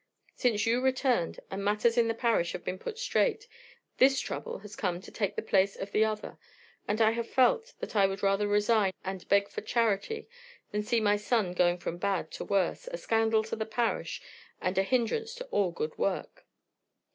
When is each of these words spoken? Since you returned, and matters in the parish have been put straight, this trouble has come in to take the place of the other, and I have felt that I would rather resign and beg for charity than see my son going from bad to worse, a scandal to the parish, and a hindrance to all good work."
Since 0.33 0.65
you 0.65 0.81
returned, 0.81 1.39
and 1.51 1.63
matters 1.63 1.95
in 1.95 2.07
the 2.07 2.15
parish 2.15 2.53
have 2.53 2.63
been 2.65 2.79
put 2.79 2.97
straight, 2.97 3.47
this 3.97 4.19
trouble 4.19 4.57
has 4.57 4.75
come 4.75 4.95
in 4.95 5.01
to 5.03 5.11
take 5.11 5.35
the 5.35 5.43
place 5.43 5.75
of 5.75 5.91
the 5.91 6.03
other, 6.03 6.39
and 6.87 6.99
I 6.99 7.11
have 7.11 7.29
felt 7.29 7.75
that 7.81 7.95
I 7.95 8.07
would 8.07 8.23
rather 8.23 8.47
resign 8.47 8.93
and 9.05 9.29
beg 9.29 9.47
for 9.47 9.61
charity 9.61 10.27
than 10.71 10.81
see 10.81 10.99
my 11.01 11.17
son 11.17 11.53
going 11.53 11.77
from 11.77 11.99
bad 11.99 12.31
to 12.31 12.43
worse, 12.43 12.87
a 12.91 12.97
scandal 12.97 13.43
to 13.43 13.55
the 13.55 13.67
parish, 13.67 14.23
and 14.59 14.75
a 14.79 14.81
hindrance 14.81 15.35
to 15.35 15.45
all 15.51 15.69
good 15.71 15.95
work." 15.99 16.47